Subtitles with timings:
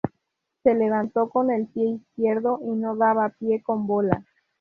[0.63, 4.25] Se levantó con el pie izquierdo y no daba pie con bola